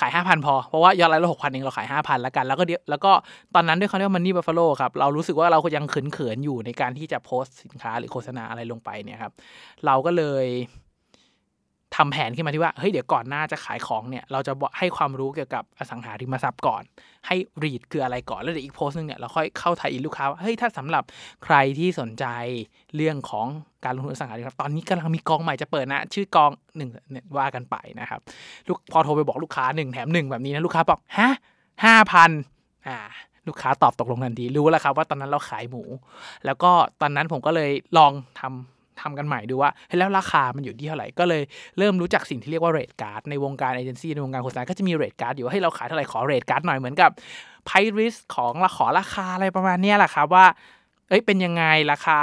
[0.00, 3.12] ขาย 5,000 พอ เพราะว่ายอดไลค์เราหกพันเองเราขาย 5,000 แล้วกัน แล้วก็เดี๋ยวแล้วก็
[3.54, 9.32] ตอนนั้นด้วยเขาเรียกว่ามันนี่บัฟฟาโลครับ เรารู้สึกว่าเรายังเขินๆอยู่ในการที่จะโพสสินค้าหรือโฆษณาอะไรลงไปเนี่ยครับ
[9.86, 10.46] เราก็เลย
[11.96, 16.82] ทำแผนขึ้นมาที่ว่าเฮ้ยเดี๋ยวก่อนหน้าจะขายของเนี่ยเราจะให้ความรู้เกี่ยวกับอสังหาริมทรัพย์ก่อน
[17.26, 21.04] ให้รีดคืออะไรก่อนแล้วเดี๋ยวอีกโพสต์นึงเนี่ยเราค่อยเข้าถ่ายอินลูกค้าว่าเฮ้ยถ้าสำหรับ
[21.44, 22.26] ใครที่สนใจ
[22.96, 23.46] เรื่องของ
[23.84, 28.20] การลงทุนอสังหาริมทรัพย์ตอนนี้กำลังมีกองใหม่จะเปิดนะชื่อกองหนึ่งเนี่ยว่ากันไปนะครับ
[28.68, 31.30] ลูกพอโทรไปบอกลูกค้าหนึ่งแถมหนึ่งแบบนี้นะลูกค้าบอกฮะ
[31.84, 32.30] ห้าพัน
[32.88, 32.98] อ่า
[33.48, 35.82] ลูกค้าตอบตกลงทันทีรู้แล้วครับว่าตอนนั้นเราขายหมู
[36.44, 41.42] แล้วก็ตอนนั้นผมก็เลยลองทำ ทำกันใหม่ดูว่าแล้วราคามันอยู่ที่เท่าไหร่ ก็เลย
[41.78, 47.10] เริ่มรู้จักสิ่งที่เรียกว่า rate card ในวงการเอเจนซี่ในวงการโฆษณาก็จะมี rate card อยู่ให้เราขายเท่าไหร่ขอ rate card หน่อยเหมือนกับ
[47.66, 50.46] price list ของเราขอราคาอะไรประมาณนี้แหละครับว่า
[51.08, 52.20] เอ้ยเป็นยังไงราคา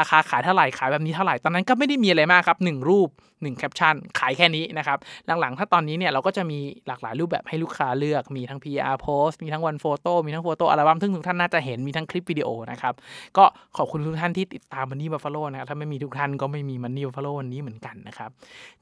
[0.00, 4.98] ราคาขายเท่าไหร่ขายแบบนี้เท่าไหร่ตอนนั้นก็ไม่ได้มีอะไรมากครับหนึ่งรูป 1 แคปชั่น ขายแค่นี้นะครับ
[5.40, 12.94] หลังๆ ถ้าตอนนี้เนี่ยเราก็จะมีหลากหลายรูปแบบให้ลูกค้าเลือกมีทั้ง PR post มีทั้ง one photo มีทั้ง photo album ซึ่งทุกท่านน่าจะเห็นมีทั้งคลิปวิดีโอนะครับ
[13.36, 13.44] ก็
[13.76, 18.30] ขอบคุณทุกท่านที่ติดตามมันนี่บัฟฟาโลนะครับถ้าไม่มีทุกท่านก็ไม่มีมันนี่บัฟฟาโลวันนี้เหมือนกันนะครับ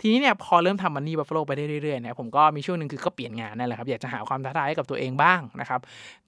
[0.01, 5.81] ทีนี้เนี่ยพอเริ่มทำมันนี่บัฟฟาโลไปได้เรื่อยๆเนี่ยผมก็มีช่วงหนึ่งคือก็เปลี่ยนงานนั่นแหละครับอยากจะหาความท้าทายให้กับตัวเองบ้างนะครับ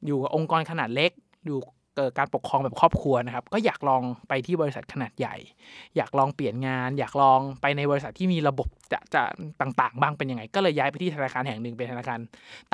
[0.06, 1.10] อยู่กับองค์กรขนาดเล็ก
[1.46, 1.58] อยู่
[2.18, 5.36] การปกครองแบบครอบครัวนะครับ ก็อยากลองไปที่บริษัทขนาดใหญ่
[5.96, 9.22] อยากลองเปลี่ยนงาน อยากลองไปในบริษัทที่มีระบบจะจะ
[9.60, 12.20] ต่าง ๆ บ้างเป็นยังไง ก็เลยย้ายไปที่ธนาคารแห่งหนึ่งเป็นธนาคาร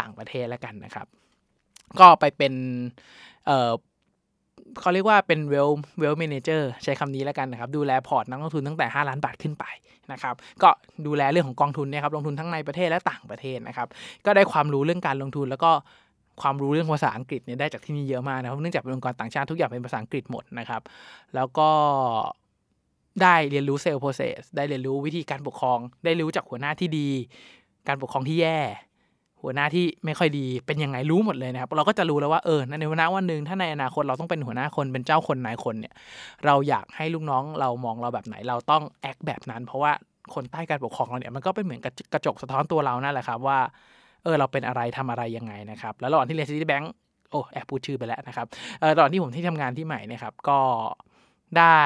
[0.01, 1.07] ต่างประเทศแล้วกันนะครับ
[2.01, 2.53] ก็ไปเป็น
[3.47, 3.73] เออ
[4.81, 5.69] เขาเรียกว่าเป็น wealth
[5.99, 9.65] wealth manager ใช้คำนี้แล้วกันนะครับ ดูแลพอร์ตนักลงทุนตั้งแต่ 5 ล้านบาทขึ้นไป
[10.13, 10.71] นะครับ ก็
[11.07, 13.89] ดูแลเรื่องของกองทุนเนี่ยครับลงทุนทั้งในประเทศและต่างประเทศนะครับ
[14.27, 15.71] ก็ได้ความรู้เรื่องการลงทุนแล้วก็
[16.41, 20.83] ความรู้เรื่องภาษาอังกฤษเนี่ยได้จากที่นี่เยอะมากนะครับเนื่องจากเป็นองค์กรต่างชาติทุกอย่างเป็นภาษาอังกฤษหมดนะครับ
[21.35, 21.69] แล้วก็
[23.23, 27.09] ได้เรียนรู้ sales process ได้เรียนรู้วิธีการปกครอง ได้รู้จากหัวหน้าที่ดี
[27.89, 28.59] การปกครองที่แย่
[29.43, 35.95] หัวหน้าที่ไม่ค่อยดีเป็นยังไงรู้หมดเลยนะครับ เราก็จะรู้แล้วว่าเออในวันวันหนึ่งถ้าในอนาคตเราต้องเป็นหัวหน้าคนเป็นเจ้าคนนายคนเนี่ย
[36.47, 39.93] เราอยากให้ลูกน้องเรามองเราแบบไหน เราต้องแอคแบบนั้น เพราะว่า
[40.35, 41.81] คนใต้การปกครองเราเนี่ยมันก็เป็นเหมือน
[42.13, 43.59] กระจกสะท้อนตัวเรานั่นแหละครับว่า
[44.25, 46.93] เออเราเป็นอะไรทำอะไรยังไงนะครับแล้วระหว่างที่เรียนซิตี้แบงก์
[47.31, 48.47] โอ้แอบพูดชื่อไปแล้วนะครับ
[48.81, 50.59] เออตอนที่ผมที่ทำงานที่ใหม่นะครับก็
[51.59, 51.81] ได้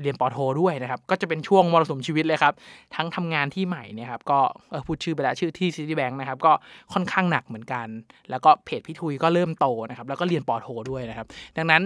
[0.00, 2.54] เรียนปอโทด้วยนะครับ ก็จะเป็นช่วงมรสุมชีวิตเลยครับ
[2.96, 6.52] ทั้งทำงานที่ใหม่นะครับ ก็เออพูดชื่อไปแล้วชื่อที่ซิตี้แบงก์นะครับ ก็
[6.92, 7.86] ค่อนข้างหนักเหมือนกัน
[8.30, 11.26] แล้วก็เพจพี่ทุยก็เริ่มโตนะครับ แล้วก็เรียนป.โทด้วยนะครับ
[11.56, 11.82] ดังนั้น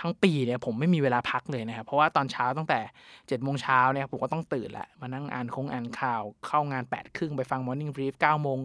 [0.00, 8.58] ทั้งปีเนี่ยผมไม่มีเวลาพักเลยนะครับ เพราะว่าตอนเช้าตั้งแต่7จ็ดโมงเช้าเนี่ยผมก็ต้องตื่นแหละมานั่งอ่านคงอ่านข่าวเข้างาน8ปดครึ่งไปฟัง Morning Brief 9ก้าโมง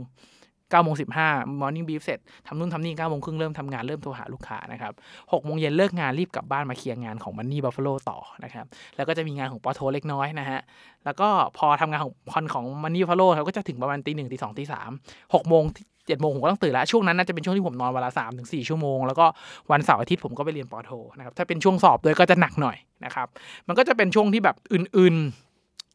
[0.73, 1.27] 9ก้าโมงสิบห้า
[1.59, 4.93] Morning Brief เสร็จทำนู่นทำนี่เก้าโมงครึ่งเริ่มทำงานเริ่มโทรหาลูกค้านะครับ
[5.33, 10.59] หกโมงเย็นเลิกงานรีบกลับบ้านมาเคลียร์งานของ Money Buffalo ต่อนะครับแล้วก็จะมีงานของปอโทเล็กน้อยนะฮะ
[11.05, 14.91] แล้วก็พอทำงานของคอนของมันนี่บัฟฟาโลเขาก็จะถึงประมาณตีหนึ่งตีสองตีสาม
[15.33, 15.63] หกโมง
[16.07, 19.25] เจ็ดโมงผมก็ต้องตื่นแล้ว ช่วงนั้นน่าจะเป็นช่วงที่ผมนอนเวลาสามถึงสี่ชั่วโมง แล้วก็
[19.71, 23.27] วันเสาร์อาทิตย์ผมก็ไปเรียนปอโทนะครับถ้าเป็นช่วงสอบด้วยก็จะหนักหน่อยนะครับ
[23.67, 25.52] มันก็จะเป็นช่วงที่แบบอื่นๆ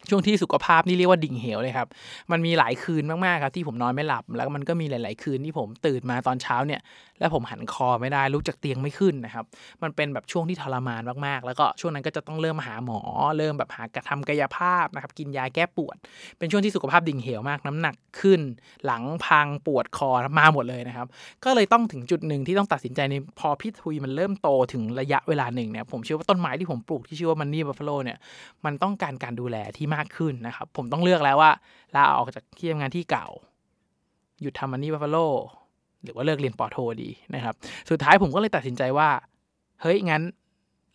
[0.08, 1.88] ช่วงที่สุขภาพนี่เรียกว่าดิ่งเหวเลยครับ
[2.30, 6.80] มันมีหลายคืนมากๆครับที่ผมนอนไม่หลับ แล้วมันก็มีหลาย ๆ คืนที่ผมตื่นมาตอนเช้าเนี่ย
[7.20, 9.44] แล้วผมหันคอไม่ได้ลุกจากเตียงไม่ขึ้นนะครับ
[9.82, 13.00] มันเป็นแบบช่วงที่ทรมานมากๆ แล้วก็ช่วงนั้นก็จะต้องเริ่มหาหมอ
[13.38, 15.96] เริ่มแบบหากระทำกายภาพนะครับ กินยาแก้ปวด
[16.38, 18.40] เป็นช่วงที่สุขภาพดิ่งเหวมากน้ำหนักขึ้น
[18.84, 21.06] หลังพังปวดคอมาหมดเลยนะครับ
[21.44, 28.18] ก็เลยต้องถึงจุดหนึ่งที่ต้องตัดสินใจในพอพี่ทุยมันเริ่มโตถึงระยะเวลาหนึ่งเนี่ยผมเชื่อว่าต้นไม้ที่ผมปลูกที่ชื่อว่ามันนี่บัฟฟาโลเนี่ย
[28.64, 31.52] มันต้องการการดูแลที่มากขึ้นนะครับ ผมต้องเลือกแล้วว่า
[31.94, 33.26] ลาออกจากที่ทำงานที่เก่า
[34.42, 35.18] หยุดทำมันนี่บัฟฟาโล
[36.02, 37.54] หรือว่าเลิกเรียนป.โทดีนะครับ
[37.90, 39.08] สุดท้ายผมก็เลยตัดสินใจว่า
[39.82, 40.22] เฮ้ย งั้น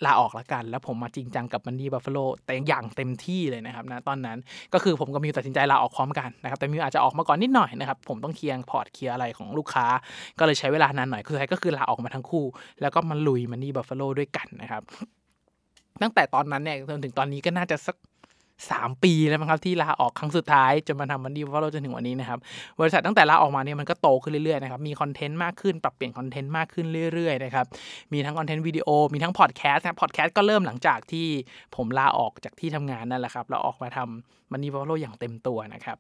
[0.06, 4.38] ลาออกละกัน แล้วผมมาจริงจังกับ Money Buffalo แต่อย่างเต็มที่เลยนะครับนะตอนนั้น
[4.74, 9.86] ก็คือผมกับมิวตัดสินใจลาออกพร้อมกันนะครับ แต่มิวอาจจะออกมาก่อนนิดหน่อยนะครับ ผมต้องเคลียร์พอร์ตเคลียร์อะไรของลูกค้า
[10.40, 12.46] ก็เลยใช้เวลานานหน่อยคือใครก็คือลาออกมาทั้งคู่
[12.82, 14.82] แล้วก็มาลุย Money Buffalo ด้วยกันนะครับ
[16.02, 17.96] ตั้งแต่ตอนนั้นเนี่ยจนถึงตอนนี้ก็น่าจะสัก
[18.72, 22.40] สามปีแล้วมั้งครับที่ลาออกครั้งสุดท้ายจนมาทำ Money Buffalo จนถึงวันนี้นะครับ
[22.80, 27.66] บริษัทตั้งแต่ลาออกมาเนี่ยมันก็โตขึ้นเรื่อยๆนะครับมีคอนเทนต์มากขึ้นปรับเปลี่ยนคอนเทนต์มากขึ้นเรื่อยๆนะครับ
[28.14, 31.28] มีทั้งคอนเทนต์วิดีโอมีทั้งพอดแคสต์นะพอดแคสต์ก็เริ่มหลังจากที่
[31.76, 35.98] ผมลาออกจากที่ทำงานนั่นแหละครับเราออกมาทำ Money Buffalo อย่างเต็มตัวนะครับ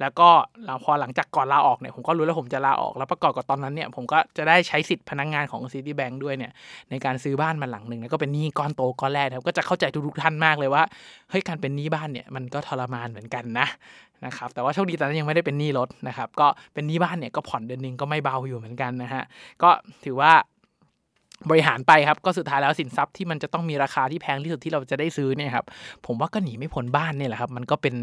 [0.00, 0.28] แล้วก็
[0.64, 6.52] เราพอหลังจากก่อนลาออกเนี่ยผมก็รู้แล้วผมจะลาออก แล้วประกอบกับตอนนั้นเนี่ยผมก็จะได้ใช้สิทธิ์พนักงานของ Citibank ด้วยเนี่ย
[6.90, 10.82] ในการซื้อบ้านมาหลังหนึ่งแล้วก็เป็นหนี้ก้อนโตก้อนแรกครับก็จะเข้าใจทุกๆท่านมากเลยว่า
[11.30, 13.66] เฮ้ยการเป็นหนี้บ้านเนี่ยมันก็ทรมานเหมือนกันนะ
[14.26, 19.22] นะครับแต่ว่าโชคดีตอนนั้นยังไม่ได้เป็นหนี้รถนะครับก็เป็นหนี้บ้านเนี่ยก็ผ่อนเดือนนึงก็ไม่เบาอยู่เหมือนกันนะฮะ
[19.62, 19.70] ก็
[20.04, 20.32] ถือว่า
[21.50, 25.64] บริหารไปครับก็สุดท้ายแล้วสินทรัพย์ที่มันจะต้องมีราคาที่แพงที่สุดที่เราจะได้ซื้อเนี่ยครับ
[26.06, 27.94] ผมว่าก็หนีไม่พ้นบ้านเนี่ยแหละครับมันก็เป็น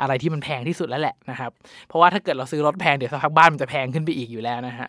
[0.00, 1.50] อะไรที่มันแพงที่สุดแล้วแหละนะครับ
[1.88, 4.88] เพราะว่าถ้าเกิดเราซื้อรถแพงเดี๋ยวสักพักบ้านมันจะแพงขึ้นไปอีกอยู่แล้วนะฮะ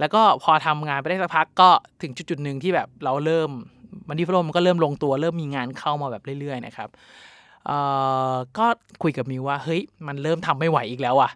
[0.00, 1.68] แล้วก็พอทำงานไปได้สักพักก็
[2.02, 3.50] ถึงจุดจุดหนึ่งที่แบบเราเริ่ม
[4.08, 6.88] มันดีฟโลมันก็เริ่มลงตัวเริ่มมีงานเข้ามาแบบเรื่อยๆนะครับ
[8.58, 8.66] ก็
[9.02, 11.30] คุยกับมิวว่าเฮ้ยมันเริ่มทำไม่ไหวอีกแล้วอะ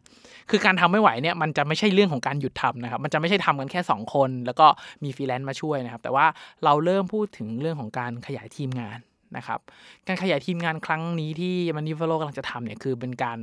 [0.50, 4.66] คือการทำไม่ไหวเนี่ยมันจะไม่ใช่เรื่องของการหยุดทำนะครับ มันจะไม่ใช่ทำกันแค่ 2 คน แล้วก็
[5.04, 6.26] มีฟรีแลนซ์มาช่วยนะครับ แต่ว่า
[6.64, 8.98] เราเริ่มพูดถึงเรื่องของการขยายทีมงาน
[9.36, 9.60] นะครับ
[10.06, 13.38] การขยายทีมงานครั้งนี้ที่ Money Buffalo กำลังจะทำเนี่ยคือเป็นการ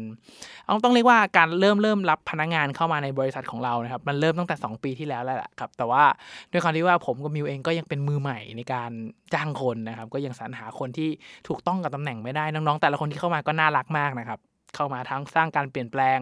[0.64, 6.04] เอาต้องเรียกว่าการเริ่มเริ่มรับพนักงานเข้ามาในบริษัทของเรานะครับมันเริ่มตั้งแต่ 2 ปีที่แล้วแล้วแหละครับแต่ว่า
[6.52, 8.92] ด้วยความที่ว่าผมกับมิวเองก็ยังเป็นมือใหม่ในการ
[9.34, 11.10] จ้างคนนะครับก็ยังสรรหาคนที่
[11.48, 14.40] ถูกต้องกับตำแหน่งไม่ได้น้องๆ แต่ละคนที่เข้ามาก็น่ารักมากนะครับ
[14.76, 16.20] เข้ามาทั้งสร้างการเปลี่ยนแปลง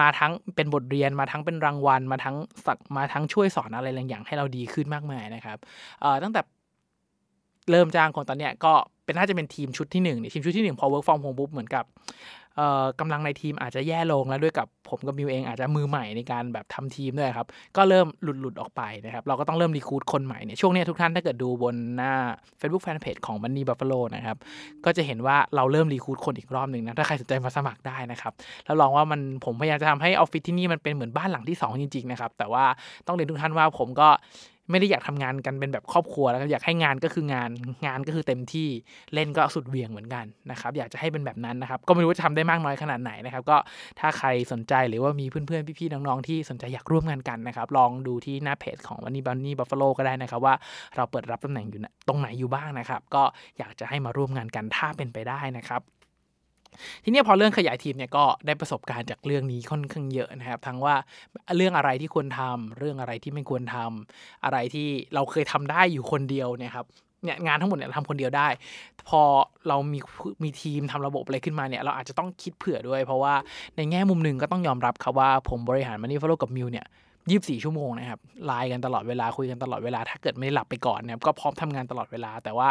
[0.00, 5.58] มาทั้งเป็นบทเรียนมาทั้งเป็นรางวัล มาทั้งสักมาทั้งช่วยสอนอะไรหลายอย่างให้เราดีขึ้นมากมายนะครับ
[6.22, 6.40] ตั้งแต่
[7.70, 8.72] เริ่มจ้างคนตอนเนี้ยก็
[9.04, 11.84] เป็นน่าจะเป็นทีมชุดที่หนึ่งทีมชุดที่หนึ่งพอ work from home ปุ๊บเหมือนกับ
[13.00, 17.46] กำลังในทีมอาจจะแย่ลงแล้วด้วยกับผมกับมิวเองอาจจะมือใหม่ในการแบบทำทีมด้วยครับ
[17.76, 22.12] ก็เริ่มหลุดหลุดออกไปนะครับ เราก็ต้องเริ่มรีคูดคนใหม่เนี่ยช่วงนี้ทุกท่านถ้าเกิดดูบนหน้า
[22.60, 24.36] Facebook Fanpage ของ Money Buffalo นะครับ
[24.84, 28.32] ก็จะเห็นว่าเราเริ่มรีคูดคนอีกรอบหนึ่งนะ ถ้าใครสนใจมาสมัครได้นะครับ
[28.64, 32.64] แล้วลองว่ามันผมพยายามจะทำให้ออฟฟิศที่นี่มันเป็นเหมือนบ้านหลังที่ 2 จริงๆนะครับแต่ว่า
[33.06, 34.08] ต้องเรียนทุกท่านว่าผมก็
[34.70, 37.50] ไม่ได้อยากทำงานกันเป็นแบบครอบครัวแล้วอยากให้งานก็คืองาน
[37.86, 38.68] งานก็คือเต็มที่
[39.14, 43.56] เล่นก็สุดเวียงเหมือนกันนะครับอยากจะให้เป็นแบบนั้นนะครับก็ไม่รู้จะทำได้มากน้อยขนาดไหนนะครับก็
[44.00, 50.54] ถ้าใครสนใจหรือว่ามีเพื่อนๆพี่ๆน้องๆที่สนใจอยากร่วมงานกันนะครับลองดูที่หน้าเพจของวันนี้บันนี่บัฟฟาโลก็ได้นะครับว่า
[50.96, 53.22] เราเปิดรับตำแหน่งอยู่ตรงไหนอยู่บ้างนะครับก็
[53.58, 55.82] อยากจะให้มาร่วมงานกันถ้าเป็นไปได้นะครับ
[57.04, 60.94] ทีนี้พอเรื่องขยายทีมเนี่ยก็ได้ประสบการณ์จากเรื่องนี้ค่อนข้างเยอะนะครับ ทั้งว่า
[61.56, 66.86] เรื่องอะไรที่ควรทำเรื่องอะไรที่ไม่ควรทำอะไรที่เราเคยทำได้อยู่คนเดียวเนี่ยครับ
[67.24, 68.48] เนี่ยงานทั้งหมดเนี่ยทำคนเดียวได้
[69.08, 69.22] พอ
[69.68, 69.98] เรามี
[70.42, 73.34] มีทีมทำระบบอะไรขึ้นมาเนี่ยเราอาจจะต้องคิดเผื่อด้วย เพราะว่า
[73.76, 76.86] ในแง่มุมหนึ่งก็ต้องยอมรับครับว่าผมบริหารมันนี่ฟลโลกับมิวเนี่ย
[77.30, 82.68] ยีิบสี่ชั่วโมงนะครับไลน์กันตลอดเวลาคุยกันตลอดเวลา ถ้าเกิดไม่หลับไปก่อนเนี่ยก็พร้อมทำงานตลอดเวลา แต่ว่า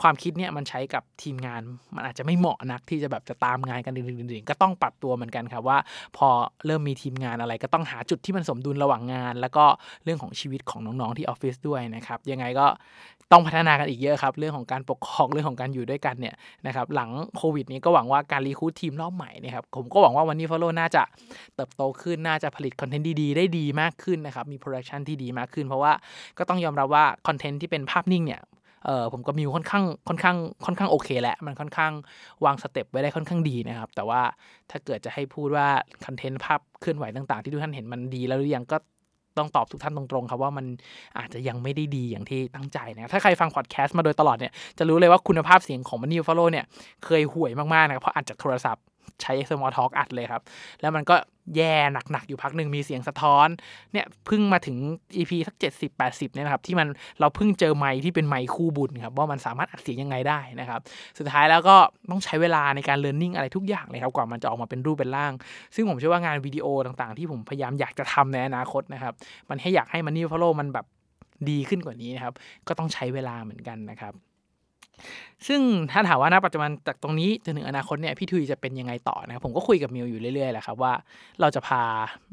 [0.00, 1.60] ความคิดเนี่ยมันใช้กับทีมงาน
[1.94, 5.78] มันอาจจะไม่เหมาะนักที่จะแบบจะตามงานกันดื่นๆก็ต้องปรับตัวเหมือนกันครับว่า
[6.16, 6.28] พอ
[6.66, 9.64] เริ่มมีทีมงานอะไรก็ต้องหาจุดที่มันสมดุลระหว่างงาน แล้วก็
[10.04, 12.66] เรื่องของชีวิตของน้องๆที่ออฟฟิศด้วยนะครับยังไงก็
[13.32, 16.34] ต้องพัฒนากันอีกเยอะครับ เรื่องของการปกครองเรื่องของการอยู่ด้วยกันเนี่ย
[16.66, 21.02] นะครับหลังโควิดนี้ก็หวังว่าการ recruit ทีมรอบใหม่นะครับผมก็หวังว่า Money Buffalo น่าจะ
[21.54, 25.92] เติบโตขึ้นน่าจะผลิตคอนเทนต์ดีๆได้ดีมากากขึ้นนะครับ มีโปรดักชันที่ดีมากขึ้น เพราะว่า
[26.38, 28.42] ก็ต้องยอมรับว่าคอนเทนต์ที่เป็นภาพนิ่งเนี่ย
[28.86, 31.92] เออผมก็มีค่อนข้างค่อนข้างค่อนข้างโอเคแหละมันค่อนข้าง
[32.44, 34.20] วางสเต็ปไว้ได้ค่อนข้างดีนะครับ แต่ว่า
[34.70, 35.66] ถ้าเกิดจะให้พูดว่า
[36.04, 38.76] คอนเทนต์ภาพเคลื่อนไหวต่าง ๆ ที่ทุกท่านเห็นมันดีแล้วหรือยังก็
[39.38, 40.66] ต้องตอบทุกท่านตรงๆครับว่ามัน
[41.18, 46.64] อาจจะยังไม่ได้ดีอย่างที่ตั้งใจนะถ้าใครฟังพอดแคสต์มาโดยตลอดเนี่ยจะรู้เลยว่าคุณภาพเสียงของ Money Buffalo เนี่ย
[47.04, 48.82] เคยห่วยมากๆนะเพราะอาจจะโทรศัพท์
[49.22, 50.42] ใช้ small talk อัดเลยครับ
[50.80, 51.16] แล้วมันก็
[51.56, 51.74] แย่
[52.12, 53.48] หนักๆ อยู่พักหนึ่งมีเสียงสะท้อน
[53.92, 54.76] เนี่ยเพิ่งมาถึง
[55.16, 56.88] EP สัก 70 80 เนี่ยนะครับ ที่มัน
[57.20, 60.80] เราเพิ่งเจอไมค์ที่เป็นไมค์คู่บุญครับ ว่ามันสามารถอัดเสียงยังไงได้นะครับ
[61.18, 61.76] สุดท้ายแล้วก็
[62.10, 65.32] ต้องใช้เวลาในการเรียนรู้อะไรทุกอย่างเลยครับ กว่ามันจะออกมาเป็นรูปเป็นร่าง
[65.74, 69.14] ซึ่งผมเชื่อว่างานวิดีโอต่างๆ ที่ผมพยายามอยากจะทำในอนาคตนะครับ
[69.50, 70.86] มันให้อยากให้ Money Buffalo มันแบบ
[71.50, 72.34] ดีขึ้นกว่านี้นะครับ
[72.68, 74.14] ก็ต้องใช้เวลาเหมือนกันนะครับ
[75.48, 80.92] ซึ่งถ้าถามว่าณปัจจุบันจากตรงนี้จนถึงอนาคตเนี่ยพี่ทุยจะเป็นยังไงต่อนะครับผมก็คุยกับมิวอยู่เรื่อยๆแหละครับว่า
[81.40, 81.82] เราจะพา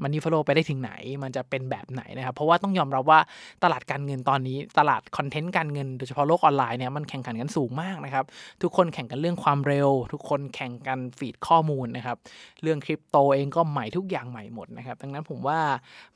[0.01, 0.91] Money Buffalo ไปได้ถึงไหน
[1.23, 3.19] มันจะเป็นแบบไหนนะครับเพราะว่าต้องยอมรับว่า
[3.63, 8.25] ตลาดการเงินตอนนี้ ตลาดคอนเทนต์การเงินโดยเฉพาะโลกออนไลน์เนี่ยมันแข่งขันกันสูงมากนะครับ
[8.63, 12.17] ทุกคนแข่งกันเรื่องความเร็ว ทุกคนแข่งกันฟีดข้อมูลนะครับ
[12.63, 15.59] เรื่องคริปโตเองก็ใหม่ทุกอย่างใหม่หมดนะครับดังนั้นผมว่า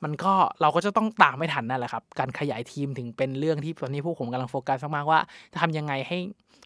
[0.03, 5.19] มันก็เราก็จะต้องตามไม่ทันนั่นแหละครับการขยายทีมถึงเป็นเรื่องที่ตอนนี้พวกผมกำลังโฟกัสมากๆว่า
[5.53, 6.17] จะทำยังไงให้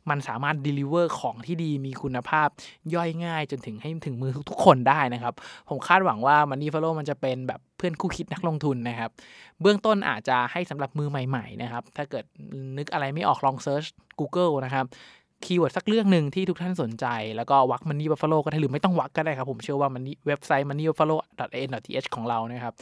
[0.09, 2.47] มันสามารถ deliver ของที่ดีมีคุณภาพ
[2.95, 5.33] ย่อยง่ายจนถึงให้ถึงมือทุกคนได้นะครับ
[5.69, 9.09] ผมคาดหวังว่า Money Follow มันจะเป็นแบบเพื่อนคู่คิดนักลงทุนนะครับ
[9.61, 12.25] เบื้องต้นอาจจะให้สำหรับมือใหม่ๆนะครับ ถ้าเกิด
[12.77, 13.85] นึกอะไรไม่ออกลองเซิร์ช
[14.19, 14.85] Google นะครับ
[15.45, 17.05] keyword สักเรื่องหนึ่งที่ทุกท่านสนใจ
[17.35, 22.73] แล้วก็วรรค Money Buffalo ก็ได้หรือไม่ต้องวรรคก็ได้ครับ ผมเชื่อว่ามันเว็บไซต์ moneybuffalo.in.th ของเรานะครับ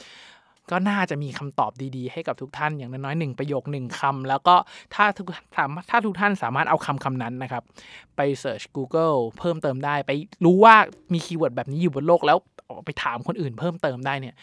[0.72, 4.56] ก็น่าจะมีคำตอบดีๆ ให้กับทุกท่านอย่างน้อยๆหนึ่งประโยคหนึ่งคำแล้วก็
[4.96, 7.64] ถ้าทุกถามถ้าทุกท่านสามารถเอาคำคำนั้นนะครับ
[8.16, 10.12] ไป search Google เพิ่มเติมได้ไป
[10.46, 10.76] รู้ว่า
[11.14, 12.38] มี keyword แบบนี้อยู่บนโลกแล้ว
[12.86, 14.36] ไปถามคนอื่นเพิ่มเติมได้เนี่ย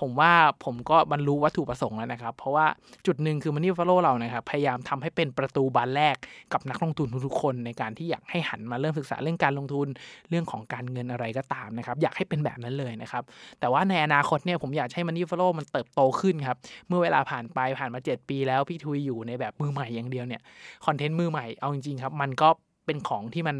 [0.00, 0.32] ผมว่า
[0.64, 2.66] ผมก็บรรลุวัตถุประสงค์แล้วนะครับ เพราะว่า
[3.06, 6.16] จุดหนึ่งคือ Money Follow เรานะครับพยายามทำให้เป็นประตูบานแรก
[6.52, 9.88] กับนักลงทุนทุกๆคนในการที่อยากให้หันมาเริ่มศึกษาเรื่องการลงทุน
[10.28, 13.22] เรื่องของการเงินอะไรก็ตามนะครับ อยากให้เป็นแบบนั้นเลยนะครับ
[13.60, 16.56] แต่ว่าในอนาคตเนี่ยผมอยากให้ Money Follow มันเติบโตขึ้นครับ
[16.88, 20.42] เมื่อเวลาผ่านไปผ่านมา 7 ปีแล้วพี่ทุยอยู่ในแบบมือใหม่อย่างเดียวเนี่ย
[20.86, 22.48] คอนเทนต์มือใหม่เอาจริงๆครับมันก็
[22.86, 23.56] เป็นของที่มัน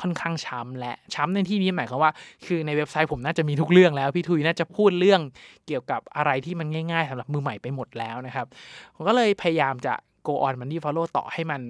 [0.00, 2.12] ค่อนข้างช้ำและช้ำในที่นี้หมายความว่า
[2.46, 5.20] คือในเว็บไซต์ผมน่าจะมีทุกเรื่องแล้วพี่ทุยน่าจะพูดเรื่อง
[5.66, 8.46] เกี่ยวกับอะไรที่มันง่ายๆสำหรับมือใหม่ไปหมดแล้วนะครับ
[8.94, 9.94] ผมก็เลยพยายามจะ
[10.26, 11.62] go on money follow ต่อให้มัน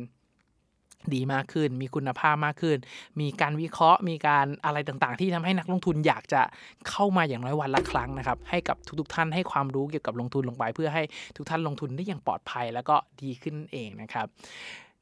[1.14, 2.78] ดีมากขึ้น มีคุณภาพมากขึ้น
[3.20, 6.42] มีการวิเคราะห์ มีการอะไรต่างๆ ที่ทำให้นักลงทุนอยากจะ
[6.88, 11.02] เข้ามาอย่างน้อยวันละครั้งนะครับ ให้กับทุกๆท่านให้ความรู้เกี่ยวกับลงทุนลงไป เพื่อให้
[11.36, 14.26] ทุกท่านลงทุนได้อย่างปลอดภัยแล้วก็ดีขึ้นเองนะครับ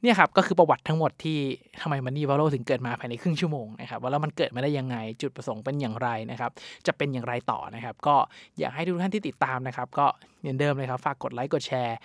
[0.02, 1.38] เนี่ยครับก็คือประวัติทั้งหมดที่
[1.80, 6.50] ทำไม Money Buffalo ถึงเกิดมาภายในครึ่งชั่วโมงนะครับว่าแล้วมันเกิดมาได้ยังไงจุดประสงค์เป็นอย่างไรนะครับ
[6.86, 8.16] จะเป็นอย่างไรต่อนะครับ ก็
[8.58, 10.06] อยากให้ทุกท่านที่ติดตามนะครับ ก็
[10.40, 11.96] เหมือนเดิมเลยครับ ฝากกดไลค์กดแชร์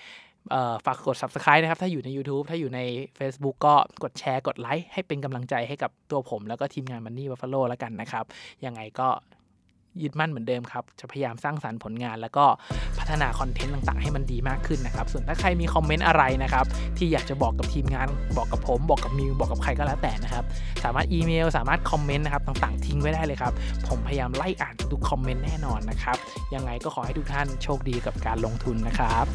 [0.86, 2.80] ฝากกด subscribe นะครับ ถ้าอยู่ใน YouTube ถ้าอยู่ใน
[3.20, 8.26] Facebook ก็กดแชร์กดไลค์ให้เป็นกำลังใจให้กับตัวผม แล้วก็ทีมงาน Money Buffalo แล้วกันนะครับ
[8.66, 9.10] ยังไงก็
[10.04, 12.46] ยึดมั่นเหมือนเดิมครับ จะพยายามสร้างสรรค์ผลงาน แล้วก็
[13.00, 16.66] พัฒนาคอนเทนต์ต่างๆ ให้มันดีมากขึ้นนะครับ ส่วนถ้าใครมีคอมเมนต์อะไรนะครับ
[16.98, 18.08] ที่อยากจะบอกกับทีมงาน
[18.38, 20.46] บอกกับผม บอกกับมิว บอกกับใครก็แล้วแต่นะครับ
[20.84, 23.54] สามารถอีเมล สามารถคอมเมนต์นะครับต่างๆ ทิ้งไว้ได้เลยครับ
[23.88, 26.18] ผมพยายามไล่อ่านทุกคอมเมนต์แน่นอนนะครับ
[26.56, 29.28] ยังไงก็ขอให้ทุกท่านโชคดีกับการลงทุนนะครับ